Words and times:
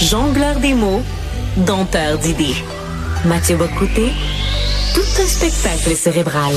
Jongleur 0.00 0.58
des 0.60 0.72
mots, 0.72 1.02
dompteur 1.58 2.16
d'idées. 2.16 2.56
Mathieu 3.26 3.56
Bocoté, 3.56 4.12
tout 4.94 5.22
un 5.22 5.26
spectacle 5.26 5.94
cérébral. 5.94 6.54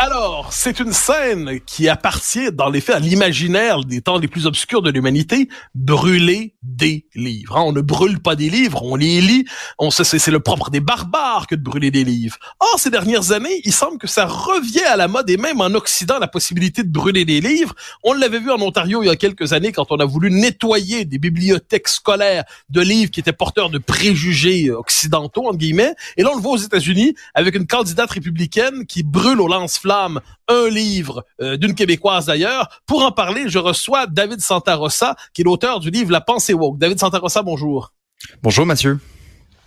Alors, 0.00 0.52
c'est 0.52 0.80
une 0.80 0.92
scène 0.92 1.60
qui 1.64 1.88
appartient, 1.88 2.50
dans 2.50 2.68
les 2.68 2.80
faits, 2.80 2.96
à 2.96 2.98
l'imaginaire 2.98 3.84
des 3.84 4.00
temps 4.00 4.18
les 4.18 4.26
plus 4.26 4.44
obscurs 4.44 4.82
de 4.82 4.90
l'humanité, 4.90 5.48
brûler 5.76 6.56
des 6.64 7.06
livres. 7.14 7.56
Hein. 7.56 7.62
On 7.66 7.72
ne 7.72 7.80
brûle 7.80 8.20
pas 8.20 8.34
des 8.34 8.50
livres, 8.50 8.82
on 8.82 8.96
les 8.96 9.20
lit. 9.20 9.44
On 9.78 9.90
c'est 9.92 10.26
le 10.28 10.40
propre 10.40 10.70
des 10.70 10.80
barbares 10.80 11.46
que 11.46 11.54
de 11.54 11.62
brûler 11.62 11.92
des 11.92 12.02
livres. 12.02 12.36
Or, 12.58 12.78
ces 12.78 12.90
dernières 12.90 13.30
années, 13.30 13.60
il 13.64 13.72
semble 13.72 13.98
que 13.98 14.08
ça 14.08 14.26
revient 14.26 14.84
à 14.84 14.96
la 14.96 15.06
mode, 15.06 15.30
et 15.30 15.36
même 15.36 15.60
en 15.60 15.72
Occident, 15.74 16.18
la 16.18 16.26
possibilité 16.26 16.82
de 16.82 16.90
brûler 16.90 17.24
des 17.24 17.40
livres. 17.40 17.74
On 18.02 18.14
l'avait 18.14 18.40
vu 18.40 18.50
en 18.50 18.60
Ontario 18.60 19.00
il 19.04 19.06
y 19.06 19.10
a 19.10 19.16
quelques 19.16 19.52
années, 19.52 19.70
quand 19.70 19.92
on 19.92 19.98
a 19.98 20.04
voulu 20.04 20.32
nettoyer 20.32 21.04
des 21.04 21.18
bibliothèques 21.18 21.88
scolaires 21.88 22.42
de 22.68 22.80
livres 22.80 23.12
qui 23.12 23.20
étaient 23.20 23.32
porteurs 23.32 23.70
de 23.70 23.78
préjugés 23.78 24.72
occidentaux, 24.72 25.46
entre 25.46 25.58
guillemets. 25.58 25.94
Et 26.16 26.24
là, 26.24 26.30
on 26.32 26.36
le 26.36 26.42
voit 26.42 26.54
aux 26.54 26.56
États-Unis, 26.56 27.14
avec 27.32 27.54
une 27.54 27.68
candidate 27.68 28.10
républicaine 28.10 28.86
qui 28.86 29.04
brûle 29.04 29.40
au 29.40 29.46
lance-flamme 29.84 30.20
un 30.48 30.68
livre 30.68 31.24
euh, 31.40 31.56
d'une 31.56 31.74
Québécoise 31.74 32.26
d'ailleurs. 32.26 32.68
Pour 32.86 33.04
en 33.04 33.12
parler, 33.12 33.48
je 33.48 33.58
reçois 33.58 34.06
David 34.06 34.40
Santarossa, 34.40 35.16
qui 35.32 35.42
est 35.42 35.44
l'auteur 35.44 35.80
du 35.80 35.90
livre 35.90 36.10
La 36.10 36.20
pensée 36.20 36.54
woke. 36.54 36.78
David 36.78 36.98
Santarossa, 36.98 37.42
bonjour. 37.42 37.92
Bonjour, 38.42 38.66
Mathieu. 38.66 38.98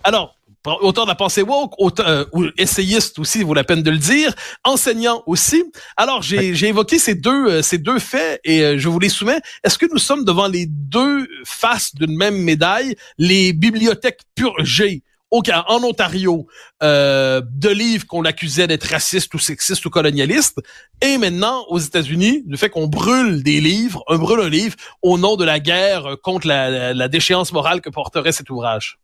Alors, 0.03 0.35
auteur 0.81 1.05
de 1.05 1.09
la 1.09 1.15
pensée 1.15 1.41
woke, 1.41 1.73
auteur, 1.79 2.07
euh, 2.07 2.25
ou 2.33 2.45
essayiste 2.57 3.19
aussi, 3.19 3.43
vaut 3.43 3.53
la 3.53 3.63
peine 3.63 3.83
de 3.83 3.91
le 3.91 3.97
dire, 3.97 4.33
enseignant 4.63 5.23
aussi. 5.25 5.63
Alors, 5.95 6.21
j'ai 6.21 6.67
évoqué 6.67 6.99
ces 6.99 7.15
deux, 7.15 7.47
euh, 7.47 7.61
ces 7.61 7.77
deux 7.77 7.99
faits 7.99 8.39
et 8.43 8.77
je 8.77 8.89
vous 8.89 8.99
les 8.99 9.09
soumets. 9.09 9.39
Est-ce 9.63 9.77
que 9.77 9.87
nous 9.91 9.99
sommes 9.99 10.25
devant 10.25 10.47
les 10.47 10.65
deux 10.67 11.27
faces 11.45 11.95
d'une 11.95 12.15
même 12.15 12.37
médaille, 12.37 12.95
les 13.17 13.53
bibliothèques 13.53 14.21
purgées? 14.35 15.03
En 15.31 15.83
Ontario 15.83 16.47
euh, 16.83 17.41
de 17.45 17.69
livres 17.69 18.05
qu'on 18.05 18.25
accusait 18.25 18.67
d'être 18.67 18.85
racistes 18.85 19.33
ou 19.33 19.39
sexistes 19.39 19.85
ou 19.85 19.89
colonialistes, 19.89 20.59
et 21.01 21.17
maintenant 21.17 21.65
aux 21.69 21.79
États-Unis 21.79 22.43
du 22.45 22.57
fait 22.57 22.69
qu'on 22.69 22.87
brûle 22.87 23.43
des 23.43 23.59
livres, 23.59 24.03
on 24.07 24.17
brûle 24.17 24.41
un 24.41 24.49
livre 24.49 24.75
au 25.01 25.17
nom 25.17 25.35
de 25.35 25.43
la 25.43 25.59
guerre 25.59 26.17
contre 26.23 26.47
la 26.47 27.07
déchéance 27.07 27.51
morale 27.51 27.81
que 27.81 27.89
porterait 27.89 28.31
cet 28.31 28.49
ouvrage. 28.49 28.99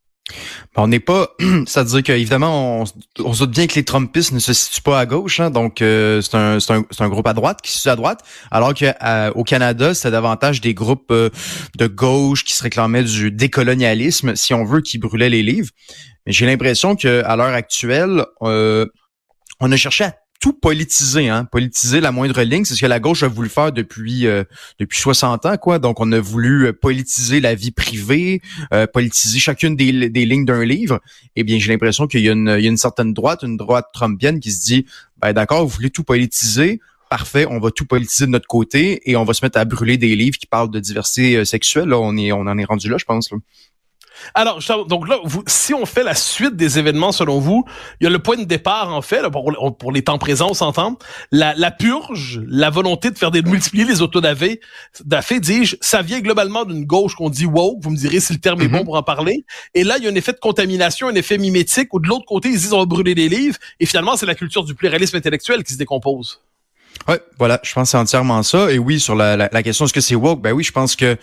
On 0.75 0.87
n'est 0.87 0.99
pas, 0.99 1.35
c'est-à-dire 1.67 2.01
qu'évidemment, 2.01 2.81
on, 2.81 2.83
on 3.23 3.33
se 3.33 3.39
doute 3.39 3.51
bien 3.51 3.67
que 3.67 3.75
les 3.75 3.83
Trumpistes 3.83 4.31
ne 4.31 4.39
se 4.39 4.53
situent 4.53 4.81
pas 4.81 4.99
à 4.99 5.05
gauche, 5.05 5.39
hein, 5.39 5.51
donc 5.51 5.81
euh, 5.81 6.21
c'est 6.21 6.35
un, 6.35 7.09
groupe 7.09 7.27
à 7.27 7.33
droite 7.33 7.61
qui 7.61 7.71
se 7.71 7.77
situe 7.77 7.89
à 7.89 7.95
droite, 7.95 8.21
alors 8.49 8.73
qu'au 8.73 8.85
euh, 8.85 9.43
Canada, 9.45 9.93
c'est 9.93 10.11
davantage 10.11 10.61
des 10.61 10.73
groupes 10.73 11.11
euh, 11.11 11.29
de 11.77 11.87
gauche 11.87 12.45
qui 12.45 12.53
se 12.53 12.63
réclamaient 12.63 13.03
du 13.03 13.31
décolonialisme, 13.31 14.35
si 14.35 14.53
on 14.53 14.63
veut, 14.63 14.81
qui 14.81 14.97
brûlaient 14.97 15.29
les 15.29 15.43
livres. 15.43 15.69
Mais 16.25 16.31
j'ai 16.31 16.45
l'impression 16.45 16.95
qu'à 16.95 17.35
l'heure 17.35 17.53
actuelle, 17.53 18.25
on 18.39 19.71
a 19.71 19.75
cherché 19.75 20.05
à 20.05 20.15
tout 20.43 20.51
politiser, 20.51 21.29
hein, 21.29 21.45
politiser 21.45 22.01
la 22.01 22.11
moindre 22.11 22.41
ligne. 22.41 22.65
C'est 22.65 22.75
ce 22.75 22.81
que 22.81 22.85
la 22.85 22.99
gauche 22.99 23.23
a 23.23 23.29
voulu 23.29 23.47
faire 23.47 23.71
depuis 23.71 24.27
euh, 24.27 24.43
depuis 24.77 24.99
60 24.99 25.45
ans, 25.45 25.55
quoi. 25.55 25.79
Donc, 25.79 26.01
on 26.01 26.11
a 26.11 26.19
voulu 26.19 26.65
euh, 26.65 26.73
politiser 26.73 27.39
la 27.39 27.55
vie 27.55 27.71
privée, 27.71 28.41
euh, 28.73 28.85
politiser 28.85 29.39
chacune 29.39 29.77
des, 29.77 30.09
des 30.09 30.25
lignes 30.25 30.43
d'un 30.43 30.65
livre. 30.65 30.99
Eh 31.37 31.45
bien, 31.45 31.59
j'ai 31.59 31.71
l'impression 31.71 32.07
qu'il 32.07 32.19
y, 32.19 32.27
a 32.27 32.33
une, 32.33 32.53
il 32.57 32.61
y 32.61 32.67
a 32.67 32.69
une 32.69 32.75
certaine 32.75 33.13
droite, 33.13 33.43
une 33.43 33.55
droite 33.55 33.87
trumpienne 33.93 34.41
qui 34.41 34.51
se 34.51 34.65
dit, 34.65 34.85
ben 35.21 35.31
d'accord, 35.31 35.65
vous 35.65 35.73
voulez 35.73 35.91
tout 35.91 36.03
politiser, 36.03 36.81
parfait, 37.09 37.45
on 37.49 37.61
va 37.61 37.71
tout 37.71 37.85
politiser 37.85 38.25
de 38.25 38.31
notre 38.31 38.47
côté 38.47 39.09
et 39.09 39.15
on 39.15 39.23
va 39.23 39.33
se 39.33 39.45
mettre 39.45 39.57
à 39.57 39.63
brûler 39.63 39.95
des 39.95 40.13
livres 40.13 40.37
qui 40.37 40.47
parlent 40.47 40.69
de 40.69 40.81
diversité 40.81 41.45
sexuelle. 41.45 41.87
Là, 41.87 41.99
on 41.99 42.17
est, 42.17 42.33
on 42.33 42.41
en 42.41 42.57
est 42.57 42.65
rendu 42.65 42.89
là, 42.89 42.97
je 42.97 43.05
pense. 43.05 43.29
Alors, 44.33 44.59
donc 44.87 45.07
là, 45.07 45.17
vous, 45.23 45.43
si 45.47 45.73
on 45.73 45.85
fait 45.85 46.03
la 46.03 46.15
suite 46.15 46.55
des 46.55 46.79
événements 46.79 47.11
selon 47.11 47.39
vous, 47.39 47.65
il 47.99 48.05
y 48.05 48.07
a 48.07 48.09
le 48.09 48.19
point 48.19 48.37
de 48.37 48.43
départ 48.43 48.93
en 48.93 49.01
fait 49.01 49.21
pour, 49.29 49.77
pour, 49.77 49.91
les 49.91 50.03
temps 50.03 50.17
présents, 50.17 50.49
on 50.51 50.53
s'entend. 50.53 50.97
La, 51.31 51.53
la, 51.55 51.71
purge, 51.71 52.41
la 52.47 52.69
volonté 52.69 53.11
de 53.11 53.17
faire 53.17 53.31
des 53.31 53.41
de 53.41 53.49
multiplier 53.49 53.85
les 53.85 54.01
autodafés, 54.01 54.61
d'affaires, 55.05 55.39
dis-je, 55.39 55.75
ça 55.81 56.01
vient 56.01 56.21
globalement 56.21 56.65
d'une 56.65 56.85
gauche 56.85 57.15
qu'on 57.15 57.29
dit 57.29 57.45
woke. 57.45 57.79
Vous 57.81 57.89
me 57.89 57.97
direz 57.97 58.19
si 58.19 58.33
le 58.33 58.39
terme 58.39 58.61
est 58.61 58.67
bon 58.67 58.79
mm-hmm. 58.79 58.85
pour 58.85 58.95
en 58.95 59.03
parler. 59.03 59.45
Et 59.73 59.83
là, 59.83 59.97
il 59.97 60.03
y 60.03 60.07
a 60.07 60.11
un 60.11 60.15
effet 60.15 60.33
de 60.33 60.39
contamination, 60.39 61.07
un 61.07 61.15
effet 61.15 61.37
mimétique. 61.37 61.93
Ou 61.93 61.99
de 61.99 62.07
l'autre 62.07 62.25
côté, 62.25 62.49
ils 62.49 62.57
disent 62.57 62.73
on 62.73 62.79
va 62.79 62.85
brûler 62.85 63.15
des 63.15 63.29
livres. 63.29 63.57
Et 63.79 63.85
finalement, 63.85 64.15
c'est 64.15 64.25
la 64.25 64.35
culture 64.35 64.63
du 64.63 64.75
pluralisme 64.75 65.17
intellectuel 65.17 65.63
qui 65.63 65.73
se 65.73 65.77
décompose. 65.77 66.41
Ouais, 67.07 67.19
voilà, 67.37 67.59
je 67.63 67.73
pense 67.73 67.91
c'est 67.91 67.97
entièrement 67.97 68.43
ça. 68.43 68.71
Et 68.71 68.77
oui, 68.77 68.99
sur 68.99 69.15
la, 69.15 69.35
la, 69.35 69.49
la 69.51 69.63
question 69.63 69.85
est-ce 69.85 69.93
que 69.93 70.01
c'est 70.01 70.15
woke, 70.15 70.41
ben 70.41 70.53
oui, 70.53 70.63
je 70.63 70.71
pense 70.71 70.95
que 70.95 71.17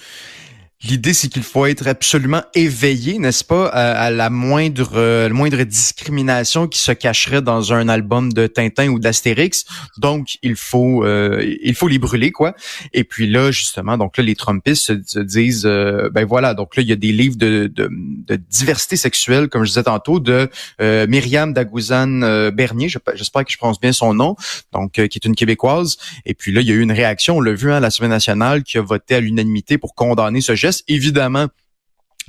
L'idée, 0.82 1.12
c'est 1.12 1.28
qu'il 1.28 1.42
faut 1.42 1.66
être 1.66 1.86
absolument 1.86 2.42
éveillé, 2.54 3.18
n'est-ce 3.18 3.44
pas, 3.44 3.66
à, 3.66 4.10
la 4.10 4.30
moindre, 4.30 4.92
euh, 4.94 5.28
moindre 5.28 5.62
discrimination 5.64 6.68
qui 6.68 6.78
se 6.78 6.92
cacherait 6.92 7.42
dans 7.42 7.74
un 7.74 7.86
album 7.90 8.32
de 8.32 8.46
Tintin 8.46 8.88
ou 8.88 8.98
d'Astérix. 8.98 9.66
Donc, 9.98 10.38
il 10.42 10.56
faut, 10.56 11.04
euh, 11.04 11.44
il 11.62 11.74
faut 11.74 11.86
les 11.86 11.98
brûler, 11.98 12.32
quoi. 12.32 12.54
Et 12.94 13.04
puis 13.04 13.26
là, 13.26 13.50
justement, 13.50 13.98
donc 13.98 14.16
là, 14.16 14.24
les 14.24 14.34
Trumpistes 14.34 15.06
se, 15.06 15.18
disent, 15.18 15.66
euh, 15.66 16.08
ben 16.14 16.24
voilà, 16.24 16.54
donc 16.54 16.74
là, 16.76 16.82
il 16.82 16.88
y 16.88 16.92
a 16.92 16.96
des 16.96 17.12
livres 17.12 17.36
de, 17.36 17.70
de, 17.70 17.90
de 17.90 18.36
diversité 18.36 18.96
sexuelle, 18.96 19.48
comme 19.48 19.64
je 19.64 19.68
disais 19.68 19.82
tantôt, 19.82 20.18
de 20.18 20.48
Myriam 20.80 21.52
Dagouzane 21.52 22.50
Bernier, 22.52 22.88
j'espère 22.88 23.44
que 23.44 23.52
je 23.52 23.58
prononce 23.58 23.80
bien 23.80 23.92
son 23.92 24.14
nom, 24.14 24.34
donc 24.72 24.92
qui 24.92 25.00
est 25.02 25.24
une 25.26 25.34
québécoise. 25.34 25.98
Et 26.24 26.32
puis 26.32 26.52
là, 26.52 26.62
il 26.62 26.68
y 26.68 26.72
a 26.72 26.74
eu 26.74 26.80
une 26.80 26.92
réaction, 26.92 27.36
on 27.36 27.40
l'a 27.42 27.52
vu, 27.52 27.70
hein, 27.70 27.80
l'Assemblée 27.80 28.08
nationale 28.08 28.62
qui 28.62 28.78
a 28.78 28.82
voté 28.82 29.16
à 29.16 29.20
l'unanimité 29.20 29.76
pour 29.76 29.94
condamner 29.94 30.40
ce 30.40 30.54
geste 30.54 30.69
Évidemment, 30.88 31.46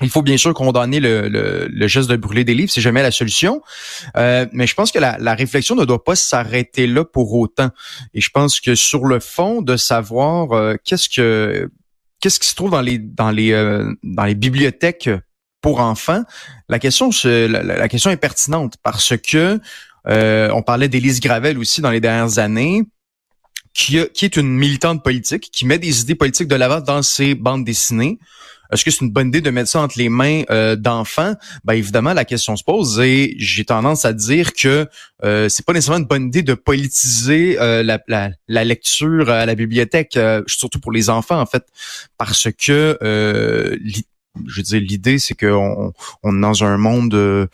il 0.01 0.09
faut 0.09 0.21
bien 0.21 0.37
sûr 0.37 0.53
condamner 0.53 0.99
le, 0.99 1.87
geste 1.87 2.09
de 2.09 2.15
brûler 2.15 2.43
des 2.43 2.53
livres, 2.53 2.71
c'est 2.71 2.81
jamais 2.81 3.03
la 3.03 3.11
solution. 3.11 3.61
Euh, 4.17 4.45
mais 4.51 4.67
je 4.67 4.75
pense 4.75 4.91
que 4.91 4.99
la, 4.99 5.35
réflexion 5.35 5.75
ne 5.75 5.85
doit 5.85 6.03
pas 6.03 6.15
s'arrêter 6.15 6.87
là 6.87 7.05
pour 7.05 7.33
autant. 7.33 7.69
Et 8.13 8.21
je 8.21 8.29
pense 8.29 8.59
que 8.59 8.75
sur 8.75 9.05
le 9.05 9.19
fond, 9.19 9.61
de 9.61 9.77
savoir 9.77 10.51
euh, 10.51 10.75
qu'est-ce 10.83 11.09
que 11.09 11.69
qu'est-ce 12.19 12.39
qui 12.39 12.47
se 12.47 12.55
trouve 12.55 12.71
dans 12.71 12.81
les 12.81 12.99
dans 12.99 13.31
les 13.31 13.51
euh, 13.51 13.91
dans 14.03 14.25
les 14.25 14.35
bibliothèques 14.35 15.09
pour 15.61 15.79
enfants, 15.79 16.23
la 16.69 16.79
question 16.79 17.11
la, 17.23 17.87
question 17.87 18.09
est 18.09 18.17
pertinente 18.17 18.75
parce 18.81 19.13
que 19.17 19.59
on 20.05 20.63
parlait 20.63 20.89
d'Élise 20.89 21.19
Gravel 21.19 21.59
aussi 21.59 21.81
dans 21.81 21.91
les 21.91 21.99
dernières 21.99 22.39
années 22.39 22.83
qui, 23.73 23.99
qui 24.13 24.25
est 24.25 24.35
une 24.35 24.49
militante 24.49 25.03
politique, 25.03 25.49
qui 25.51 25.65
met 25.65 25.79
des 25.79 26.01
idées 26.01 26.15
politiques 26.15 26.47
de 26.47 26.55
l'avant 26.55 26.81
dans 26.81 27.01
ses 27.01 27.35
bandes 27.35 27.65
dessinées. 27.65 28.19
Est-ce 28.71 28.85
que 28.85 28.91
c'est 28.91 29.01
une 29.01 29.11
bonne 29.11 29.27
idée 29.27 29.41
de 29.41 29.49
mettre 29.49 29.69
ça 29.69 29.81
entre 29.81 29.97
les 29.97 30.07
mains 30.07 30.43
euh, 30.49 30.77
d'enfants? 30.77 31.33
Ben 31.65 31.73
évidemment, 31.73 32.13
la 32.13 32.23
question 32.23 32.55
se 32.55 32.63
pose 32.63 33.01
et 33.01 33.35
j'ai 33.37 33.65
tendance 33.65 34.05
à 34.05 34.13
dire 34.13 34.53
que 34.53 34.87
euh, 35.25 35.49
c'est 35.49 35.65
pas 35.65 35.73
nécessairement 35.73 35.99
une 35.99 36.07
bonne 36.07 36.27
idée 36.27 36.41
de 36.41 36.53
politiser 36.53 37.59
euh, 37.59 37.83
la, 37.83 37.99
la, 38.07 38.31
la, 38.47 38.63
lecture 38.63 39.29
à 39.29 39.45
la 39.45 39.55
bibliothèque, 39.55 40.15
euh, 40.15 40.41
surtout 40.47 40.79
pour 40.79 40.93
les 40.93 41.09
enfants 41.09 41.41
en 41.41 41.45
fait, 41.45 41.65
parce 42.17 42.47
que 42.57 42.97
je 44.47 44.57
veux 44.57 44.63
dire, 44.63 44.81
l'idée, 44.81 45.19
c'est 45.19 45.35
qu'on 45.35 45.93
on 46.23 46.37
est 46.37 46.41
dans 46.41 46.63
un 46.63 46.77
monde, 46.77 47.13
euh, 47.13 47.47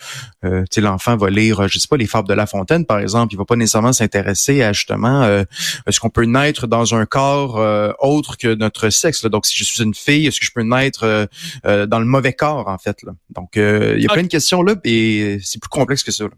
euh 0.44 0.62
tu 0.64 0.76
sais, 0.76 0.82
l'enfant 0.82 1.18
va 1.18 1.30
lire, 1.30 1.68
je 1.68 1.80
sais 1.80 1.88
pas, 1.88 1.98
les 1.98 2.08
fables 2.08 2.28
de 2.28 2.34
La 2.34 2.46
Fontaine, 2.46 2.86
par 2.86 3.00
exemple. 3.00 3.34
Il 3.34 3.38
va 3.38 3.46
pas 3.46 3.56
nécessairement 3.56 3.94
s'intéresser 3.94 4.64
à 4.64 4.74
justement, 4.74 5.24
euh, 5.24 5.44
est-ce 5.86 6.00
qu'on 6.00 6.10
peut 6.10 6.26
naître 6.26 6.68
dans 6.68 6.96
un 6.96 7.06
corps 7.06 7.58
euh, 7.58 7.92
autre 8.00 8.38
que 8.38 8.54
notre 8.56 8.90
sexe. 8.90 9.26
Donc, 9.26 9.46
si 9.46 9.58
je 9.58 9.64
suis 9.64 9.84
une 9.84 9.94
fille, 9.94 10.28
est-ce 10.28 10.40
que 10.40 10.46
je 10.46 10.52
peux 10.54 10.64
naître 10.64 11.28
dans 11.64 12.00
le 12.00 12.06
mauvais 12.06 12.34
corps, 12.34 12.68
en 12.68 12.78
fait. 12.78 13.02
Là? 13.04 13.14
Donc, 13.34 13.52
il 13.56 14.02
y 14.02 14.06
a 14.06 14.14
plein 14.14 14.24
de 14.24 14.28
questions 14.28 14.62
là, 14.62 14.76
et 14.84 15.40
c'est 15.44 15.60
plus 15.60 15.70
complexe 15.70 16.04
que 16.04 16.12
ça. 16.12 16.26
Là. 16.26 16.32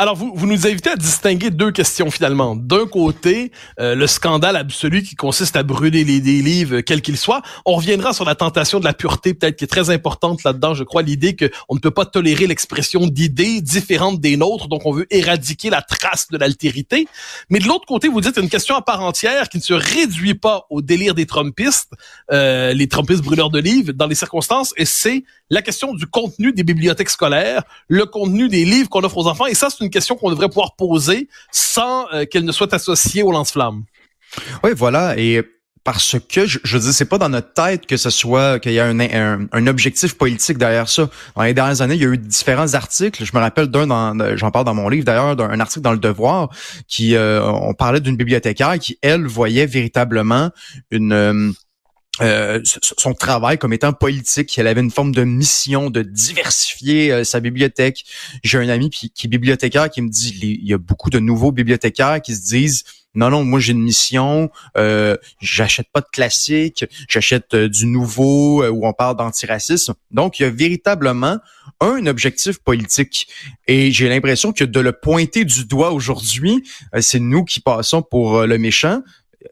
Alors, 0.00 0.16
vous, 0.16 0.32
vous 0.34 0.46
nous 0.46 0.66
invitez 0.66 0.88
à 0.88 0.96
distinguer 0.96 1.50
deux 1.50 1.72
questions 1.72 2.10
finalement. 2.10 2.56
D'un 2.56 2.86
côté, 2.86 3.52
euh, 3.78 3.94
le 3.94 4.06
scandale 4.06 4.56
absolu 4.56 5.02
qui 5.02 5.14
consiste 5.14 5.56
à 5.56 5.62
brûler 5.62 6.04
les, 6.04 6.20
livres, 6.20 6.80
quels 6.80 7.02
qu'ils 7.02 7.18
soient. 7.18 7.42
On 7.66 7.74
reviendra 7.74 8.14
sur 8.14 8.24
la 8.24 8.34
tentation 8.34 8.80
de 8.80 8.86
la 8.86 8.94
pureté, 8.94 9.34
peut-être 9.34 9.56
qui 9.56 9.64
est 9.64 9.66
très 9.66 9.90
importante 9.90 10.42
là-dedans. 10.42 10.72
Je 10.72 10.84
crois 10.84 11.02
l'idée 11.02 11.36
qu'on 11.36 11.74
ne 11.74 11.80
peut 11.80 11.90
pas 11.90 12.06
tolérer 12.06 12.46
l'expression 12.46 13.08
d'idées 13.08 13.60
différentes 13.60 14.22
des 14.22 14.38
nôtres, 14.38 14.68
donc 14.68 14.86
on 14.86 14.92
veut 14.92 15.06
éradiquer 15.10 15.68
la 15.68 15.82
trace 15.82 16.28
de 16.30 16.38
l'altérité. 16.38 17.06
Mais 17.50 17.58
de 17.58 17.68
l'autre 17.68 17.84
côté, 17.84 18.08
vous 18.08 18.22
dites 18.22 18.38
une 18.38 18.48
question 18.48 18.76
à 18.76 18.80
part 18.80 19.02
entière 19.02 19.50
qui 19.50 19.58
ne 19.58 19.62
se 19.62 19.74
réduit 19.74 20.32
pas 20.32 20.64
au 20.70 20.80
délire 20.80 21.14
des 21.14 21.26
Trumpistes, 21.26 21.92
euh, 22.32 22.72
les 22.72 22.88
Trumpistes 22.88 23.22
brûleurs 23.22 23.50
de 23.50 23.58
livres 23.58 23.92
dans 23.92 24.06
les 24.06 24.14
circonstances, 24.14 24.72
et 24.78 24.86
c'est 24.86 25.24
la 25.50 25.62
question 25.62 25.92
du 25.92 26.06
contenu 26.06 26.52
des 26.52 26.62
bibliothèques 26.62 27.10
scolaires, 27.10 27.64
le 27.88 28.06
contenu 28.06 28.48
des 28.48 28.64
livres 28.64 28.88
qu'on 28.88 29.02
offre 29.02 29.18
aux 29.18 29.26
enfants. 29.26 29.46
Et 29.46 29.54
ça, 29.54 29.68
c'est 29.68 29.84
une 29.84 29.89
question 29.90 30.16
qu'on 30.16 30.30
devrait 30.30 30.48
pouvoir 30.48 30.76
poser 30.76 31.28
sans 31.52 32.06
euh, 32.12 32.24
qu'elle 32.24 32.44
ne 32.44 32.52
soit 32.52 32.72
associée 32.74 33.22
au 33.22 33.32
lance-flamme. 33.32 33.84
Oui, 34.62 34.70
voilà. 34.74 35.18
Et 35.18 35.42
parce 35.84 36.16
que 36.28 36.46
je, 36.46 36.58
je 36.62 36.78
dis 36.78 36.92
c'est 36.92 37.06
pas 37.06 37.18
dans 37.18 37.30
notre 37.30 37.52
tête 37.52 37.86
que 37.86 37.96
ce 37.96 38.10
soit 38.10 38.58
qu'il 38.58 38.72
y 38.72 38.80
a 38.80 38.86
un, 38.86 39.48
un, 39.52 39.66
objectif 39.66 40.14
politique 40.14 40.58
derrière 40.58 40.88
ça. 40.88 41.08
Dans 41.36 41.42
les 41.42 41.54
dernières 41.54 41.80
années, 41.80 41.94
il 41.94 42.02
y 42.02 42.04
a 42.04 42.08
eu 42.08 42.18
différents 42.18 42.74
articles. 42.74 43.24
Je 43.24 43.30
me 43.34 43.40
rappelle 43.40 43.68
d'un, 43.68 44.36
j'en 44.36 44.50
parle 44.50 44.66
dans 44.66 44.74
mon 44.74 44.88
livre 44.88 45.04
d'ailleurs, 45.04 45.36
d'un 45.36 45.58
article 45.58 45.80
dans 45.80 45.92
le 45.92 45.98
Devoir 45.98 46.50
qui 46.86 47.16
euh, 47.16 47.42
on 47.44 47.72
parlait 47.72 48.00
d'une 48.00 48.16
bibliothécaire 48.16 48.78
qui 48.78 48.98
elle 49.00 49.26
voyait 49.26 49.66
véritablement 49.66 50.50
une 50.90 51.12
euh, 51.12 51.50
euh, 52.22 52.60
son 52.64 53.14
travail 53.14 53.58
comme 53.58 53.72
étant 53.72 53.92
politique. 53.92 54.56
Elle 54.58 54.66
avait 54.66 54.80
une 54.80 54.90
forme 54.90 55.12
de 55.12 55.24
mission 55.24 55.90
de 55.90 56.02
diversifier 56.02 57.12
euh, 57.12 57.24
sa 57.24 57.40
bibliothèque. 57.40 58.04
J'ai 58.42 58.58
un 58.58 58.68
ami 58.68 58.90
qui, 58.90 59.10
qui, 59.10 59.26
est 59.26 59.30
bibliothécaire 59.30 59.90
qui 59.90 60.02
me 60.02 60.08
dit 60.08 60.36
il 60.40 60.68
y 60.68 60.74
a 60.74 60.78
beaucoup 60.78 61.10
de 61.10 61.18
nouveaux 61.18 61.52
bibliothécaires 61.52 62.20
qui 62.20 62.34
se 62.34 62.42
disent 62.42 62.84
non 63.14 63.30
non 63.30 63.42
moi 63.42 63.58
j'ai 63.58 63.72
une 63.72 63.82
mission, 63.82 64.50
euh, 64.76 65.16
j'achète 65.40 65.88
pas 65.92 66.00
de 66.00 66.06
classiques, 66.12 66.84
j'achète 67.08 67.54
euh, 67.54 67.68
du 67.68 67.86
nouveau 67.86 68.64
où 68.64 68.86
on 68.86 68.92
parle 68.92 69.16
d'antiracisme. 69.16 69.94
Donc 70.10 70.38
il 70.38 70.42
y 70.44 70.46
a 70.46 70.50
véritablement 70.50 71.38
un 71.80 72.06
objectif 72.06 72.58
politique 72.58 73.28
et 73.66 73.90
j'ai 73.90 74.08
l'impression 74.08 74.52
que 74.52 74.64
de 74.64 74.80
le 74.80 74.92
pointer 74.92 75.44
du 75.44 75.64
doigt 75.64 75.92
aujourd'hui, 75.92 76.62
c'est 77.00 77.18
nous 77.18 77.44
qui 77.44 77.60
passons 77.60 78.02
pour 78.02 78.42
le 78.42 78.58
méchant 78.58 79.02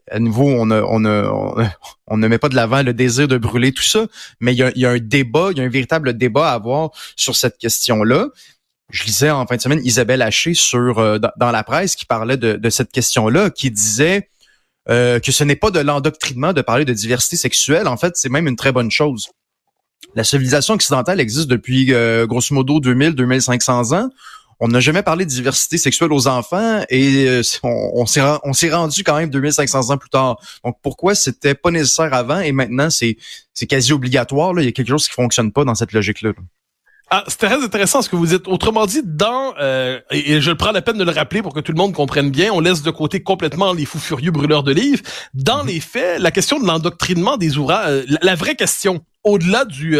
à 0.09 0.19
nouveau, 0.19 0.47
on, 0.47 0.65
ne 0.65 2.27
met 2.27 2.37
pas 2.37 2.49
de 2.49 2.55
l'avant 2.55 2.83
le 2.83 2.93
désir 2.93 3.27
de 3.27 3.37
brûler 3.37 3.71
tout 3.71 3.83
ça, 3.83 4.05
mais 4.39 4.53
il 4.53 4.71
y 4.75 4.85
a, 4.85 4.89
un 4.89 4.97
débat, 4.99 5.49
il 5.51 5.57
y 5.57 5.61
a 5.61 5.63
un 5.63 5.69
véritable 5.69 6.17
débat 6.17 6.51
à 6.51 6.53
avoir 6.53 6.91
sur 7.15 7.35
cette 7.35 7.57
question-là. 7.57 8.27
Je 8.89 9.03
lisais 9.03 9.29
en 9.29 9.45
fin 9.45 9.55
de 9.55 9.61
semaine 9.61 9.81
Isabelle 9.83 10.21
Haché 10.21 10.53
euh, 10.73 11.19
dans, 11.37 11.51
la 11.51 11.63
presse 11.63 11.95
qui 11.95 12.05
parlait 12.05 12.37
de, 12.37 12.69
cette 12.69 12.91
question-là, 12.91 13.49
qui 13.49 13.69
disait 13.71 14.29
euh, 14.89 15.19
que 15.19 15.31
ce 15.31 15.43
n'est 15.43 15.55
pas 15.55 15.71
de 15.71 15.79
l'endoctrinement 15.79 16.53
de 16.53 16.61
parler 16.61 16.85
de 16.85 16.93
diversité 16.93 17.37
sexuelle. 17.37 17.87
En 17.87 17.97
fait, 17.97 18.15
c'est 18.15 18.29
même 18.29 18.47
une 18.47 18.55
très 18.55 18.71
bonne 18.71 18.89
chose. 18.89 19.29
La 20.15 20.23
civilisation 20.23 20.73
occidentale 20.73 21.19
existe 21.19 21.47
depuis 21.47 21.93
euh, 21.93 22.25
grosso 22.25 22.55
modo 22.55 22.79
2000-2500 22.79 23.95
ans 23.95 24.09
on 24.59 24.67
n'a 24.67 24.79
jamais 24.79 25.03
parlé 25.03 25.25
de 25.25 25.29
diversité 25.29 25.77
sexuelle 25.77 26.11
aux 26.11 26.27
enfants 26.27 26.81
et 26.89 27.27
euh, 27.27 27.41
on, 27.63 28.03
on 28.43 28.53
s'est 28.53 28.69
rendu 28.69 29.03
quand 29.03 29.17
même 29.17 29.29
2500 29.29 29.89
ans 29.89 29.97
plus 29.97 30.09
tard. 30.09 30.37
Donc 30.65 30.77
pourquoi 30.81 31.15
c'était 31.15 31.55
pas 31.55 31.71
nécessaire 31.71 32.13
avant 32.13 32.39
et 32.39 32.51
maintenant 32.51 32.89
c'est 32.89 33.17
c'est 33.53 33.67
quasi 33.67 33.93
obligatoire 33.93 34.53
là, 34.53 34.61
il 34.61 34.65
y 34.65 34.69
a 34.69 34.71
quelque 34.71 34.89
chose 34.89 35.07
qui 35.07 35.13
fonctionne 35.13 35.51
pas 35.51 35.63
dans 35.63 35.75
cette 35.75 35.93
logique 35.93 36.21
là. 36.21 36.31
Ah, 37.11 37.23
c'est 37.27 37.39
très 37.39 37.55
intéressant 37.63 38.03
ce 38.03 38.09
que 38.09 38.15
vous 38.15 38.27
dites. 38.27 38.47
Autrement 38.47 38.85
dit, 38.85 39.01
dans 39.03 39.55
euh, 39.59 39.99
et, 40.11 40.41
je 40.41 40.51
prends 40.51 40.71
la 40.71 40.83
peine 40.83 40.97
de 40.97 41.03
le 41.03 41.11
rappeler 41.11 41.41
pour 41.41 41.55
que 41.55 41.59
tout 41.59 41.71
le 41.71 41.77
monde 41.77 41.91
comprenne 41.93 42.29
bien, 42.29 42.51
on 42.53 42.59
laisse 42.59 42.83
de 42.83 42.91
côté 42.91 43.23
complètement 43.23 43.73
les 43.73 43.85
fous 43.85 43.97
furieux 43.97 44.29
brûleurs 44.29 44.61
de 44.61 44.71
livres. 44.71 45.01
Dans 45.33 45.63
mhm. 45.63 45.69
les 45.69 45.79
faits, 45.79 46.19
la 46.19 46.29
question 46.29 46.59
de 46.59 46.67
l'endoctrinement 46.67 47.37
des 47.37 47.57
ouvrages, 47.57 47.89
euh, 47.89 48.17
la, 48.21 48.35
vraie 48.35 48.55
question, 48.55 49.03
au-delà 49.23 49.65
du 49.65 49.97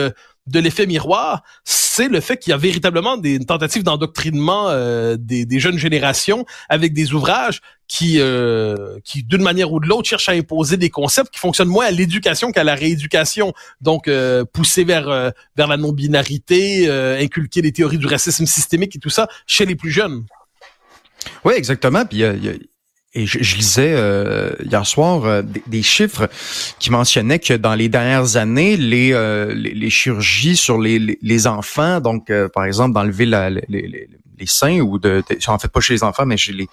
de 0.50 0.60
l'effet 0.60 0.86
miroir, 0.86 1.44
c'est 1.64 2.08
le 2.08 2.20
fait 2.20 2.38
qu'il 2.38 2.52
y 2.52 2.54
a 2.54 2.58
véritablement 2.58 3.18
des 3.18 3.40
tentatives 3.40 3.84
d'endoctrinement 3.84 4.70
euh, 4.70 5.18
des, 5.20 5.46
des, 5.46 5.60
jeunes 5.60 5.78
générations 5.78 6.46
avec 6.70 6.94
des 6.94 7.14
ouvrages 7.14 7.62
qui, 7.88 8.18
euh, 8.20 9.00
qui 9.04 9.24
d'une 9.24 9.42
manière 9.42 9.72
ou 9.72 9.80
de 9.80 9.88
l'autre, 9.88 10.08
cherchent 10.08 10.30
à 10.30 10.34
imposer 10.34 10.78
des 10.78 10.90
concepts 10.90 11.34
qui 11.34 11.40
fonctionnent 11.40 11.70
moins 11.70 11.86
à 11.86 11.92
l'éducation 11.92 12.52
qu'à 12.52 12.64
la 12.64 12.76
rééducation. 12.76 13.54
Donc, 13.82 14.08
euh, 14.08 14.46
pousser 14.46 14.84
vers 14.84 15.34
vers 15.56 15.68
la 15.68 15.78
non-binarité, 15.78 16.90
inculquer 17.20 17.62
les 17.62 17.72
théories 17.72 17.98
du 17.98 18.08
racisme 18.08 18.46
systémique 18.46 18.96
et 18.96 19.00
tout 19.00 19.10
ça 19.10 19.28
chez 19.48 19.66
les 19.66 19.76
plus 19.76 19.92
jeunes. 19.92 20.26
Oui, 21.44 21.54
exactement. 21.56 22.06
Puis 22.06 22.20
y 22.20 22.70
et 23.14 23.26
je, 23.26 23.56
lisais 23.56 23.94
euh, 23.96 24.52
hier 24.64 24.86
soir 24.86 25.26
euh, 25.26 25.42
des, 25.42 25.82
chiffres 25.82 26.30
qui 26.78 26.92
mentionnaient 26.92 27.40
que 27.40 27.56
dans 27.56 27.74
les 27.74 27.90
dernières 27.90 28.38
années, 28.38 28.78
les, 28.78 29.14
euh, 29.14 29.52
les, 29.54 29.90
chirurgies 29.90 30.56
sur 30.56 30.80
les, 30.80 31.18
les, 31.20 31.48
enfants, 31.48 32.02
donc 32.02 32.32
par 32.54 32.66
exemple 32.66 32.94
d'enlever 32.94 33.26
les, 33.26 33.66
les, 33.68 34.46
seins 34.46 34.80
ou 34.80 35.00
de, 35.00 35.24
en 35.48 35.58
fait 35.58 35.70
pas 35.70 35.80
chez 35.80 35.94
les 35.94 36.04
enfants, 36.04 36.26
mais 36.26 36.38
chez 36.38 36.54
les 36.54 36.70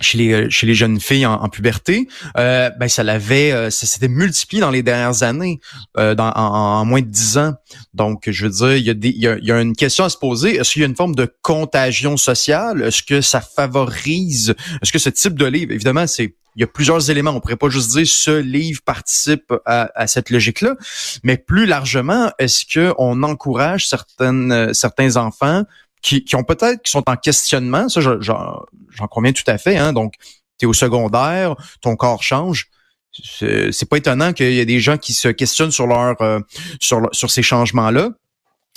chez 0.00 0.18
les 0.18 0.32
euh, 0.32 0.50
chez 0.50 0.66
les 0.66 0.74
jeunes 0.74 1.00
filles 1.00 1.26
en, 1.26 1.48
puberté, 1.48 2.08
euh, 2.36 2.70
ben 2.78 2.88
ça 2.88 3.02
l'avait, 3.02 3.52
euh, 3.52 3.70
ça 3.70 3.86
s'était 3.86 4.08
multiplié 4.08 4.60
dans 4.60 4.70
les 4.70 4.82
dernières 4.82 5.22
années, 5.22 5.60
euh, 5.98 6.14
en, 6.16 6.84
moins 6.84 7.00
de 7.00 7.06
dix 7.06 7.38
ans. 7.38 7.54
Donc, 7.94 8.28
je 8.30 8.46
veux 8.46 8.50
dire, 8.50 8.76
il 8.76 8.84
y 8.84 8.90
a 8.90 8.94
il 9.40 9.44
y 9.46 9.52
a, 9.52 9.60
une 9.60 9.76
question 9.76 10.04
à 10.04 10.08
se 10.08 10.16
poser. 10.16 10.56
Est-ce 10.56 10.72
qu'il 10.72 10.82
y 10.82 10.84
a 10.84 10.88
une 10.88 10.96
forme 10.96 11.14
de 11.14 11.32
contagion 11.42 12.16
sociale? 12.16 12.82
Est-ce 12.82 13.02
que 13.02 13.20
ça 13.20 13.40
favorise 13.40 14.54
Est-ce 14.82 14.92
que 14.92 14.98
ce 14.98 15.10
type 15.10 15.34
de 15.34 15.46
livre, 15.46 15.72
évidemment, 15.72 16.06
c'est 16.06 16.34
il 16.56 16.60
y 16.60 16.64
a 16.64 16.66
plusieurs 16.66 17.10
éléments. 17.10 17.30
On 17.30 17.40
pourrait 17.40 17.56
pas 17.56 17.68
juste 17.68 17.92
dire 17.92 18.06
ce 18.08 18.40
livre 18.40 18.80
participe 18.84 19.52
à, 19.66 19.88
à 19.94 20.08
cette 20.08 20.30
logique-là, 20.30 20.74
mais 21.22 21.36
plus 21.36 21.64
largement, 21.64 22.32
est-ce 22.40 22.66
que 22.66 22.92
on 22.98 23.22
encourage 23.22 23.86
certaines 23.86 24.74
certains 24.74 25.16
enfants 25.16 25.62
qui, 26.02 26.24
qui 26.24 26.36
ont 26.36 26.44
peut-être 26.44 26.82
qui 26.82 26.90
sont 26.90 27.08
en 27.08 27.16
questionnement, 27.16 27.88
ça 27.88 28.00
j'en 28.00 29.06
conviens 29.08 29.32
tout 29.32 29.44
à 29.46 29.58
fait. 29.58 29.76
Hein, 29.76 29.92
donc, 29.92 30.14
tu 30.58 30.64
es 30.64 30.66
au 30.66 30.72
secondaire, 30.72 31.54
ton 31.80 31.96
corps 31.96 32.22
change. 32.22 32.68
C'est 33.12 33.88
pas 33.88 33.96
étonnant 33.96 34.32
qu'il 34.32 34.52
y 34.52 34.60
ait 34.60 34.66
des 34.66 34.80
gens 34.80 34.96
qui 34.96 35.14
se 35.14 35.28
questionnent 35.28 35.72
sur 35.72 35.86
leur 35.86 36.20
euh, 36.22 36.40
sur 36.80 37.08
sur 37.12 37.30
ces 37.30 37.42
changements-là, 37.42 38.10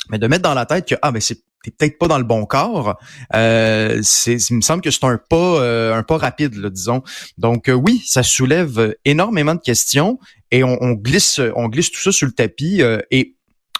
mais 0.09 0.17
de 0.17 0.27
mettre 0.27 0.43
dans 0.43 0.55
la 0.55 0.65
tête 0.65 0.87
que 0.87 0.95
ah 1.01 1.11
ben 1.11 1.21
c'est 1.21 1.43
t'es 1.63 1.71
peut-être 1.71 1.97
pas 1.97 2.07
dans 2.07 2.17
le 2.17 2.23
bon 2.23 2.45
corps. 2.45 2.99
Euh, 3.33 3.99
c'est, 4.03 4.35
il 4.49 4.57
me 4.57 4.61
semble 4.61 4.81
que 4.81 4.91
c'est 4.91 5.03
un 5.05 5.17
pas, 5.17 5.61
euh, 5.61 5.95
un 5.95 6.03
pas 6.03 6.17
rapide, 6.17 6.55
là, 6.55 6.69
disons. 6.69 7.01
Donc 7.37 7.69
euh, 7.69 7.73
oui, 7.73 8.03
ça 8.05 8.21
soulève 8.21 8.95
énormément 9.05 9.55
de 9.55 9.61
questions 9.61 10.19
et 10.51 10.63
on, 10.63 10.77
on 10.81 10.91
glisse, 10.91 11.39
on 11.55 11.69
glisse 11.69 11.89
tout 11.89 12.01
ça 12.01 12.11
sur 12.11 12.27
le 12.27 12.33
tapis. 12.33 12.81
et 13.11 13.35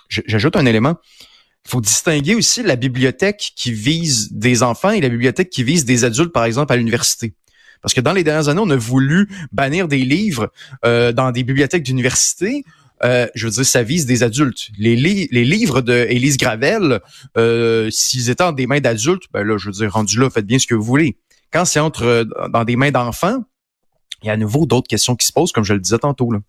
j'ajoute 0.10 0.56
un 0.56 0.66
élément. 0.66 0.96
Il 1.65 1.71
faut 1.71 1.81
distinguer 1.81 2.36
aussi 2.36 2.62
la 2.63 2.75
bibliothèque 2.75 3.54
qui 3.56 3.71
vise 3.71 4.31
des 4.31 4.63
enfants 4.63 4.92
et 4.92 5.01
la 5.01 5.10
bibliothèque 5.10 5.50
qui 5.50 5.63
vise 5.63 5.86
des 5.86 6.04
adultes, 6.04 6.33
par 6.33 6.45
exemple, 6.45 6.74
à 6.74 6.75
l'université. 6.75 7.33
Parce 7.81 7.94
que 7.94 8.01
dans 8.01 8.13
les 8.13 8.24
dernières 8.24 8.50
années, 8.50 8.62
on 8.63 8.69
a 8.69 8.75
voulu 8.75 9.30
bannir 9.51 9.88
des 9.88 10.06
livres 10.06 10.51
euh, 10.86 11.12
dans 11.12 11.31
des 11.31 11.44
bibliothèques 11.44 11.83
d'université. 11.83 12.63
Euh, 13.04 13.27
je 13.36 13.48
veux 13.48 13.51
dire, 13.51 13.65
ça 13.65 13.83
vise 13.83 14.06
des 14.06 14.24
adultes. 14.24 14.69
Les, 14.77 14.95
livres 14.95 15.81
de 15.81 15.94
Élise 16.10 16.38
Gravel, 16.38 17.01
euh, 17.38 17.89
s'ils 17.92 18.30
étaient 18.30 18.44
dans 18.44 18.54
des 18.54 18.68
mains 18.68 18.80
d'adultes, 18.80 19.24
ben 19.33 19.44
là, 19.44 19.57
je 19.57 19.65
veux 19.68 19.74
dire, 19.74 19.92
rendu 19.92 20.19
là, 20.19 20.30
faites 20.30 20.45
bien 20.45 20.60
ce 20.60 20.68
que 20.68 20.75
vous 20.75 20.83
voulez. 20.83 21.18
Quand 21.51 21.65
c'est 21.65 21.80
entre 21.80 22.04
euh, 22.04 22.25
dans 22.50 22.63
des 22.63 22.75
mains 22.75 22.92
d'enfants, 22.92 23.44
il 24.21 24.27
y 24.27 24.30
a 24.30 24.33
à 24.33 24.38
nouveau 24.38 24.65
d'autres 24.65 24.88
questions 24.88 25.15
qui 25.15 25.27
se 25.27 25.33
posent, 25.33 25.51
comme 25.51 25.65
je 25.65 25.74
le 25.74 25.80
disais 25.80 25.98
tantôt. 25.98 26.31
Là. 26.31 26.39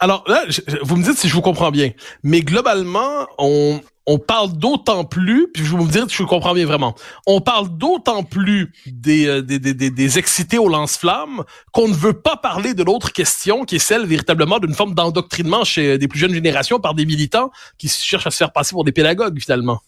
Alors 0.00 0.24
là, 0.28 0.44
vous 0.82 0.96
me 0.96 1.02
dites 1.02 1.18
si 1.18 1.28
je 1.28 1.34
vous 1.34 1.42
comprends 1.42 1.72
bien, 1.72 1.90
mais 2.22 2.40
globalement, 2.42 3.26
on, 3.36 3.80
on 4.06 4.18
parle 4.18 4.52
d'autant 4.52 5.04
plus, 5.04 5.48
puis 5.52 5.64
je 5.64 5.72
vais 5.72 5.76
vous 5.76 5.88
dire 5.88 6.04
si 6.08 6.16
je 6.16 6.22
comprends 6.22 6.54
bien 6.54 6.66
vraiment, 6.66 6.94
on 7.26 7.40
parle 7.40 7.76
d'autant 7.76 8.22
plus 8.22 8.72
des, 8.86 9.26
euh, 9.26 9.42
des, 9.42 9.58
des, 9.58 9.74
des, 9.74 10.18
excités 10.18 10.56
au 10.56 10.68
lance-flammes 10.68 11.42
qu'on 11.72 11.88
ne 11.88 11.94
veut 11.94 12.12
pas 12.12 12.36
parler 12.36 12.74
de 12.74 12.84
l'autre 12.84 13.12
question 13.12 13.64
qui 13.64 13.76
est 13.76 13.80
celle 13.80 14.06
véritablement 14.06 14.60
d'une 14.60 14.74
forme 14.74 14.94
d'endoctrinement 14.94 15.64
chez 15.64 15.98
des 15.98 16.06
plus 16.06 16.20
jeunes 16.20 16.34
générations 16.34 16.78
par 16.78 16.94
des 16.94 17.04
militants 17.04 17.50
qui 17.76 17.88
cherchent 17.88 18.26
à 18.26 18.30
se 18.30 18.36
faire 18.36 18.52
passer 18.52 18.70
pour 18.70 18.84
des 18.84 18.92
pédagogues 18.92 19.40
finalement. 19.40 19.80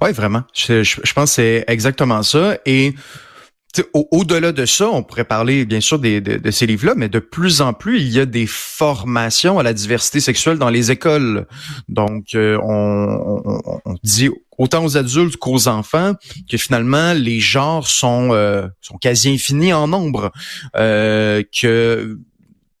Oui, 0.00 0.12
vraiment. 0.12 0.42
Je, 0.52 0.82
je, 0.82 1.00
je 1.02 1.12
pense 1.12 1.30
que 1.30 1.34
c'est 1.36 1.64
exactement 1.68 2.22
ça. 2.22 2.58
Et 2.66 2.94
au-delà 3.94 4.52
de 4.52 4.66
ça, 4.66 4.90
on 4.90 5.02
pourrait 5.02 5.24
parler 5.24 5.64
bien 5.64 5.80
sûr 5.80 5.98
des, 5.98 6.20
de, 6.20 6.50
ces 6.50 6.66
livres-là, 6.66 6.94
mais 6.94 7.08
de 7.08 7.18
plus 7.18 7.62
en 7.62 7.72
plus, 7.72 8.00
il 8.00 8.08
y 8.08 8.20
a 8.20 8.26
des 8.26 8.46
formations 8.46 9.58
à 9.58 9.62
la 9.62 9.72
diversité 9.72 10.20
sexuelle 10.20 10.58
dans 10.58 10.68
les 10.68 10.90
écoles. 10.90 11.46
Donc, 11.88 12.34
euh, 12.34 12.58
on, 12.62 13.42
on, 13.84 13.94
dit 14.02 14.28
autant 14.58 14.84
aux 14.84 14.96
adultes 14.96 15.36
qu'aux 15.38 15.68
enfants 15.68 16.14
que 16.50 16.56
finalement 16.56 17.14
les 17.14 17.40
genres 17.40 17.88
sont 17.88 18.30
euh, 18.32 18.68
sont 18.80 18.98
quasi 18.98 19.30
infinis 19.30 19.72
en 19.72 19.88
nombre, 19.88 20.32
euh, 20.76 21.42
que, 21.42 22.18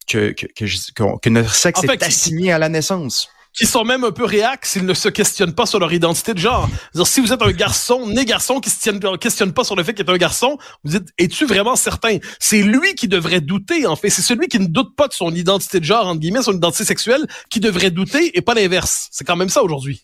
que, 0.06 0.32
que, 0.32 0.52
que, 0.54 1.28
notre 1.30 1.54
sexe 1.54 1.82
est 1.84 2.02
assigné 2.02 2.52
à 2.52 2.58
la 2.58 2.68
naissance 2.68 3.28
qui 3.52 3.66
sont 3.66 3.84
même 3.84 4.04
un 4.04 4.12
peu 4.12 4.24
réacs 4.24 4.66
s'ils 4.66 4.86
ne 4.86 4.94
se 4.94 5.08
questionnent 5.08 5.54
pas 5.54 5.66
sur 5.66 5.78
leur 5.78 5.92
identité 5.92 6.34
de 6.34 6.38
genre. 6.38 6.68
-dire, 6.94 7.06
si 7.06 7.20
vous 7.20 7.32
êtes 7.32 7.42
un 7.42 7.52
garçon, 7.52 8.06
né 8.06 8.24
garçon, 8.24 8.60
qui 8.60 8.70
se 8.70 9.16
questionne 9.16 9.52
pas 9.52 9.64
sur 9.64 9.76
le 9.76 9.84
fait 9.84 9.94
qu'il 9.94 10.06
est 10.06 10.10
un 10.10 10.16
garçon, 10.16 10.58
vous 10.84 10.98
dites, 10.98 11.08
es-tu 11.18 11.44
vraiment 11.46 11.76
certain? 11.76 12.18
C'est 12.40 12.62
lui 12.62 12.94
qui 12.94 13.08
devrait 13.08 13.40
douter, 13.40 13.86
en 13.86 13.96
fait. 13.96 14.10
C'est 14.10 14.22
celui 14.22 14.48
qui 14.48 14.58
ne 14.58 14.66
doute 14.66 14.96
pas 14.96 15.08
de 15.08 15.12
son 15.12 15.34
identité 15.34 15.80
de 15.80 15.84
genre, 15.84 16.06
entre 16.06 16.20
guillemets, 16.20 16.42
son 16.42 16.54
identité 16.54 16.84
sexuelle, 16.84 17.26
qui 17.50 17.60
devrait 17.60 17.90
douter 17.90 18.36
et 18.36 18.42
pas 18.42 18.54
l'inverse. 18.54 19.08
C'est 19.10 19.24
quand 19.24 19.36
même 19.36 19.48
ça 19.48 19.62
aujourd'hui. 19.62 20.02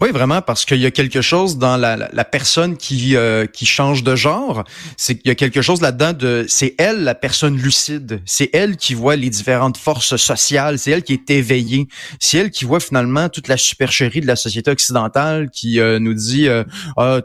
Oui, 0.00 0.10
vraiment, 0.10 0.42
parce 0.42 0.64
qu'il 0.64 0.80
y 0.80 0.86
a 0.86 0.90
quelque 0.90 1.22
chose 1.22 1.56
dans 1.56 1.76
la, 1.76 1.96
la, 1.96 2.24
personne 2.24 2.76
qui 2.76 3.16
euh, 3.16 3.46
qui 3.46 3.64
change 3.64 4.02
de 4.02 4.14
genre. 4.14 4.64
C'est 4.96 5.16
qu'il 5.16 5.28
y 5.28 5.30
a 5.30 5.34
quelque 5.34 5.62
chose 5.62 5.80
là-dedans 5.80 6.12
de. 6.12 6.44
C'est 6.48 6.74
elle 6.78 7.04
la 7.04 7.14
personne 7.14 7.56
lucide. 7.56 8.20
C'est 8.26 8.50
elle 8.52 8.76
qui 8.76 8.92
voit 8.94 9.16
les 9.16 9.30
différentes 9.30 9.78
forces 9.78 10.16
sociales. 10.16 10.78
C'est 10.78 10.90
elle 10.90 11.02
qui 11.02 11.14
est 11.14 11.30
éveillée. 11.30 11.88
C'est 12.20 12.38
elle 12.38 12.50
qui 12.50 12.66
voit 12.66 12.80
finalement 12.80 13.30
toute 13.30 13.48
la 13.48 13.56
supercherie 13.56 14.20
de 14.20 14.26
la 14.26 14.36
société 14.36 14.70
occidentale 14.70 15.50
qui 15.50 15.80
euh, 15.80 15.98
nous 15.98 16.14
dit 16.14 16.46
euh, 16.48 16.64
ah 16.98 17.20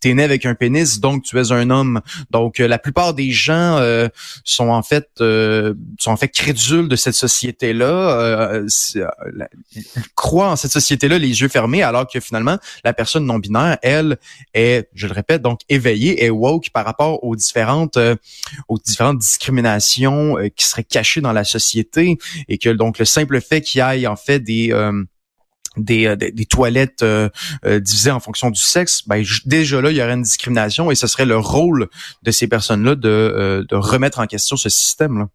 t'es 0.00 0.10
es 0.10 0.14
né 0.14 0.22
avec 0.22 0.46
un 0.46 0.54
pénis, 0.54 1.00
donc 1.00 1.22
tu 1.22 1.38
es 1.38 1.52
un 1.52 1.70
homme. 1.70 2.00
Donc 2.30 2.58
la 2.58 2.78
plupart 2.78 3.14
des 3.14 3.30
gens 3.30 3.80
sont 4.44 4.68
en 4.68 4.82
fait 4.82 5.08
sont 5.18 6.10
en 6.10 6.16
fait 6.16 6.28
crédules 6.28 6.88
de 6.88 6.96
cette 6.96 7.14
société 7.14 7.72
là, 7.72 8.60
ils 8.94 9.06
croient 10.14 10.50
en 10.50 10.56
cette 10.56 10.72
société 10.72 11.08
là 11.08 11.18
les 11.18 11.40
yeux 11.40 11.48
fermés, 11.48 11.82
alors 11.82 12.06
que 12.06 12.20
finalement 12.20 12.58
la 12.84 12.92
personne 12.92 13.26
non 13.26 13.38
binaire, 13.38 13.78
elle, 13.82 14.18
est, 14.52 14.88
je 14.94 15.06
le 15.06 15.12
répète, 15.12 15.42
donc 15.42 15.60
éveillée, 15.68 16.24
est 16.24 16.30
woke 16.30 16.70
par 16.70 16.84
rapport 16.84 17.22
aux 17.24 17.36
différentes 17.36 17.98
aux 18.68 18.78
différentes 18.78 19.18
discriminations 19.18 20.36
qui 20.56 20.64
seraient 20.64 20.84
cachées 20.84 21.20
dans 21.20 21.32
la 21.32 21.44
société 21.44 22.18
et 22.48 22.58
que 22.58 22.70
donc 22.70 22.98
le 22.98 23.04
simple 23.04 23.40
fait 23.40 23.60
qu'il 23.60 23.80
y 23.80 23.82
ait 23.82 24.06
en 24.06 24.16
fait 24.16 24.40
des 24.40 24.72
euh, 24.72 25.04
des, 25.76 26.16
des, 26.16 26.46
toilettes 26.46 27.02
euh, 27.02 27.28
euh, 27.64 27.80
divisées 27.80 28.10
en 28.10 28.20
fonction 28.20 28.50
du 28.50 28.60
sexe, 28.60 29.02
ben, 29.06 29.24
déjà 29.44 29.80
là, 29.80 29.90
il 29.90 29.96
y 29.96 30.02
aurait 30.02 30.14
une 30.14 30.22
discrimination 30.22 30.90
et 30.90 30.94
ce 30.94 31.06
serait 31.06 31.26
le 31.26 31.38
rôle 31.38 31.88
de 32.22 32.30
ces 32.30 32.46
personnes-là 32.46 32.94
de, 32.94 33.66
de 33.68 33.76
remettre 33.76 34.20
en 34.20 34.26
question 34.26 34.56
ce 34.56 34.68
système-là. 34.68 35.28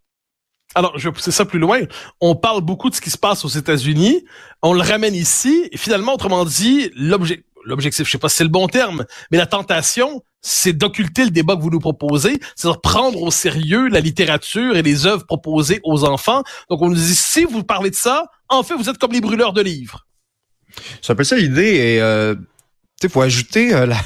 Alors, 0.75 0.97
je 0.99 1.09
vais 1.09 1.13
pousser 1.13 1.31
ça 1.31 1.45
plus 1.45 1.57
loin. 1.57 1.79
On 2.21 2.35
parle 2.35 2.61
beaucoup 2.61 2.89
de 2.89 2.95
ce 2.95 3.01
qui 3.01 3.09
se 3.09 3.17
passe 3.17 3.43
aux 3.43 3.49
États-Unis. 3.49 4.23
On 4.61 4.73
le 4.73 4.81
ramène 4.81 5.15
ici. 5.15 5.67
Et 5.71 5.77
finalement, 5.77 6.13
autrement 6.13 6.45
dit, 6.45 6.91
l'objet, 6.95 7.43
l'objectif, 7.65 8.05
je 8.05 8.11
sais 8.11 8.17
pas 8.17 8.29
si 8.29 8.37
c'est 8.37 8.43
le 8.43 8.49
bon 8.49 8.67
terme, 8.67 9.05
mais 9.31 9.37
la 9.37 9.47
tentation, 9.47 10.23
c'est 10.41 10.73
d'occulter 10.73 11.25
le 11.25 11.31
débat 11.31 11.55
que 11.55 11.61
vous 11.61 11.71
nous 11.71 11.79
proposez, 11.79 12.39
c'est-à-dire 12.55 12.81
prendre 12.81 13.21
au 13.21 13.31
sérieux 13.31 13.87
la 13.87 13.99
littérature 13.99 14.77
et 14.77 14.81
les 14.81 15.05
œuvres 15.05 15.25
proposées 15.25 15.79
aux 15.83 16.05
enfants. 16.05 16.43
Donc, 16.69 16.81
on 16.81 16.89
nous 16.89 16.95
dit, 16.95 17.15
si 17.15 17.45
vous 17.45 17.63
parlez 17.63 17.89
de 17.89 17.95
ça, 17.95 18.25
en 18.47 18.63
fait, 18.63 18.75
vous 18.75 18.89
êtes 18.89 18.97
comme 18.97 19.11
les 19.11 19.21
brûleurs 19.21 19.53
de 19.53 19.61
livres. 19.61 20.05
C'est 21.01 21.13
un 21.13 21.15
peu 21.15 21.23
ça 21.23 21.35
l'idée. 21.35 21.75
Et, 21.75 22.01
euh, 22.01 22.35
tu 23.01 23.09
faut 23.09 23.21
ajouter 23.21 23.73
euh, 23.73 23.85
la, 23.85 23.97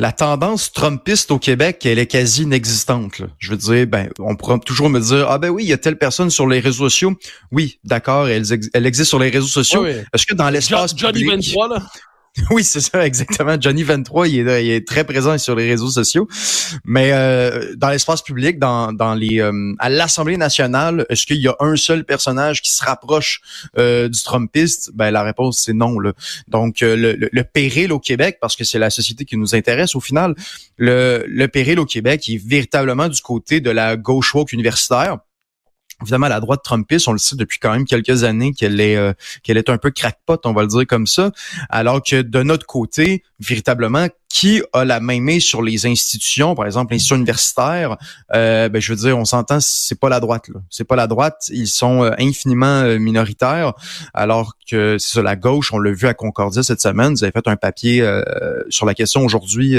la 0.00 0.12
tendance 0.12 0.72
trumpiste 0.72 1.30
au 1.30 1.38
Québec, 1.38 1.84
elle 1.84 1.98
est 1.98 2.06
quasi 2.06 2.42
inexistante. 2.42 3.22
Je 3.38 3.50
veux 3.50 3.56
dire, 3.56 3.86
ben, 3.86 4.08
on 4.18 4.34
pourra 4.34 4.58
toujours 4.58 4.88
me 4.88 4.98
dire, 4.98 5.26
ah 5.28 5.38
ben 5.38 5.50
oui, 5.50 5.64
il 5.64 5.68
y 5.68 5.72
a 5.72 5.78
telle 5.78 5.98
personne 5.98 6.30
sur 6.30 6.46
les 6.46 6.58
réseaux 6.58 6.88
sociaux. 6.88 7.14
Oui, 7.52 7.78
d'accord, 7.84 8.28
elle, 8.28 8.44
elle, 8.72 8.86
existe 8.86 9.10
sur 9.10 9.18
les 9.18 9.28
réseaux 9.28 9.46
sociaux. 9.46 9.86
Est-ce 9.86 10.26
que 10.26 10.34
dans 10.34 10.48
l'espace 10.48 10.94
public... 10.94 11.24
Johnny 11.24 11.24
23, 11.24 11.68
là? 11.68 11.82
Oui, 12.50 12.64
c'est 12.64 12.80
ça, 12.80 13.04
exactement. 13.06 13.56
Johnny 13.60 13.82
23, 13.82 14.28
il 14.28 14.48
est, 14.48 14.64
il 14.64 14.70
est, 14.70 14.86
très 14.86 15.04
présent 15.04 15.36
sur 15.38 15.54
les 15.56 15.68
réseaux 15.68 15.90
sociaux. 15.90 16.28
Mais 16.84 17.12
euh, 17.12 17.74
dans 17.76 17.90
l'espace 17.90 18.22
public, 18.22 18.58
dans, 18.58 18.94
euh, 19.00 19.74
à 19.78 19.88
l'Assemblée 19.88 20.36
nationale, 20.36 21.06
est-ce 21.08 21.26
qu'il 21.26 21.38
y 21.38 21.48
a 21.48 21.56
un 21.60 21.76
seul 21.76 22.04
personnage 22.04 22.62
qui 22.62 22.70
se 22.70 22.84
rapproche 22.84 23.40
euh, 23.78 24.08
du 24.08 24.22
Trumpiste? 24.22 24.90
Ben 24.94 25.10
la 25.10 25.22
réponse 25.22 25.60
c'est 25.60 25.72
non. 25.72 25.90
Donc 26.46 26.80
le, 26.80 27.16
le, 27.32 27.44
péril 27.44 27.92
au 27.92 27.98
Québec, 27.98 28.38
parce 28.40 28.54
que 28.54 28.64
c'est 28.64 28.78
la 28.78 28.90
société 28.90 29.24
qui 29.24 29.36
nous 29.36 29.54
intéresse 29.54 29.96
au 29.96 30.00
final, 30.00 30.34
le, 30.76 31.24
le 31.26 31.48
péril 31.48 31.80
au 31.80 31.86
Québec 31.86 32.28
est 32.28 32.42
véritablement 32.42 33.08
du 33.08 33.20
côté 33.20 33.60
de 33.60 33.70
la 33.70 33.96
gauche 33.96 34.34
woke 34.34 34.52
universitaire 34.52 35.18
Évidemment, 36.02 36.28
la 36.28 36.40
droite 36.40 36.62
trumpiste, 36.64 37.08
on 37.08 37.12
le 37.12 37.18
sait 37.18 37.36
depuis 37.36 37.58
quand 37.58 37.72
même 37.72 37.84
quelques 37.84 38.24
années 38.24 38.52
qu'elle 38.52 38.80
est 38.80 38.96
euh, 38.96 39.12
qu'elle 39.42 39.58
est 39.58 39.68
un 39.68 39.76
peu 39.76 39.90
crackpot, 39.90 40.38
on 40.44 40.52
va 40.52 40.62
le 40.62 40.68
dire 40.68 40.86
comme 40.86 41.06
ça, 41.06 41.30
alors 41.68 42.02
que 42.02 42.22
de 42.22 42.42
notre 42.42 42.66
côté, 42.66 43.22
véritablement, 43.40 44.06
qui 44.28 44.62
a 44.72 44.84
la 44.84 45.00
main 45.00 45.20
mise 45.20 45.42
sur 45.42 45.60
les 45.60 45.86
institutions, 45.86 46.54
par 46.54 46.66
exemple 46.66 46.92
l'institution 46.92 47.16
universitaire, 47.16 47.96
euh, 48.32 48.68
ben, 48.68 48.80
je 48.80 48.92
veux 48.92 48.98
dire, 48.98 49.18
on 49.18 49.24
s'entend, 49.24 49.58
c'est 49.60 49.98
pas 49.98 50.08
la 50.08 50.20
droite. 50.20 50.48
là. 50.48 50.60
C'est 50.70 50.84
pas 50.84 50.94
la 50.94 51.08
droite. 51.08 51.46
Ils 51.50 51.66
sont 51.66 52.04
euh, 52.04 52.12
infiniment 52.18 52.82
euh, 52.82 52.98
minoritaires, 52.98 53.72
alors 54.14 54.54
que 54.70 54.98
c'est 54.98 55.14
ça, 55.14 55.22
la 55.22 55.34
gauche, 55.34 55.72
on 55.72 55.78
l'a 55.78 55.90
vu 55.90 56.06
à 56.06 56.14
Concordia 56.14 56.62
cette 56.62 56.80
semaine. 56.80 57.14
Vous 57.14 57.24
avez 57.24 57.32
fait 57.32 57.48
un 57.48 57.56
papier 57.56 58.08
sur 58.68 58.86
la 58.86 58.94
question 58.94 59.24
aujourd'hui, 59.24 59.76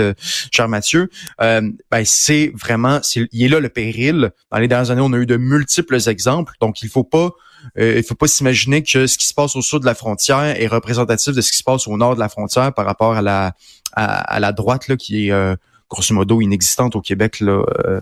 cher 0.51 0.67
Mathieu. 0.67 1.09
ben, 1.39 1.73
c'est 2.03 2.51
vraiment, 2.59 2.99
il 3.15 3.43
est 3.43 3.47
là 3.47 3.59
le 3.59 3.69
péril. 3.69 4.31
Dans 4.51 4.57
les 4.57 4.67
dernières 4.67 4.91
années, 4.91 5.01
on 5.01 5.13
a 5.13 5.17
eu 5.17 5.25
de 5.25 5.37
multiples 5.37 5.97
exemples, 6.09 6.55
donc 6.59 6.81
il 6.81 6.89
faut 6.89 7.05
pas 7.05 7.31
euh, 7.77 7.97
il 7.97 8.03
faut 8.03 8.15
pas 8.15 8.27
s'imaginer 8.27 8.83
que 8.83 9.07
ce 9.07 9.17
qui 9.17 9.27
se 9.27 9.33
passe 9.33 9.55
au 9.55 9.61
sud 9.61 9.79
de 9.79 9.85
la 9.85 9.95
frontière 9.95 10.59
est 10.59 10.67
représentatif 10.67 11.33
de 11.33 11.41
ce 11.41 11.51
qui 11.51 11.57
se 11.57 11.63
passe 11.63 11.87
au 11.87 11.97
nord 11.97 12.15
de 12.15 12.19
la 12.19 12.29
frontière 12.29 12.73
par 12.73 12.85
rapport 12.85 13.13
à 13.13 13.21
la 13.21 13.53
à, 13.93 14.39
la 14.39 14.51
droite 14.53 14.87
là 14.87 14.95
qui 14.95 15.27
est 15.27 15.31
euh, 15.31 15.55
grosso 15.89 16.13
modo 16.13 16.41
inexistante 16.41 16.95
au 16.95 17.01
Québec 17.01 17.39
là. 17.39 17.63
Euh, 17.85 18.01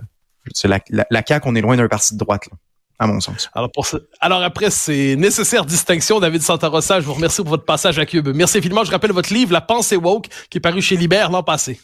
la, 0.64 0.80
la, 0.90 1.06
la 1.12 1.24
CAQ, 1.26 1.48
on 1.48 1.56
est 1.56 1.62
loin 1.62 1.78
d'un 1.78 1.88
parti 1.88 2.14
de 2.14 2.20
droite 2.20 2.48
là 2.50 2.58
à 3.00 3.08
mon 3.08 3.20
sens. 3.22 3.50
Alors, 3.54 3.72
pour 3.72 3.88
Alors 4.20 4.44
après 4.44 4.70
ces 4.70 5.16
nécessaires 5.16 5.66
distinctions, 5.66 6.20
David 6.20 6.42
Santarossa, 6.42 7.00
je 7.00 7.06
vous 7.06 7.14
remercie 7.14 7.42
pour 7.42 7.52
votre 7.52 7.66
passage 7.66 7.98
à 7.98 8.06
Cube. 8.06 8.28
Merci 8.36 8.58
infiniment. 8.58 8.84
Je 8.84 8.92
rappelle 8.92 9.14
votre 9.14 9.34
livre 9.34 9.54
La 9.54 9.62
pensée 9.62 9.96
woke 9.96 10.28
qui 10.50 10.58
est 10.58 10.62
paru 10.62 10.82
chez 10.82 10.98
Libère 10.98 11.32
l'an 11.32 11.42
passé. 11.42 11.80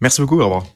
Merci 0.00 0.20
beaucoup. 0.20 0.40
Au 0.40 0.44
revoir. 0.44 0.66